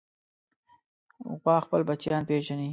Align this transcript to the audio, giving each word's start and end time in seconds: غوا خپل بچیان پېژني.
غوا 1.41 1.55
خپل 1.65 1.81
بچیان 1.89 2.21
پېژني. 2.29 2.69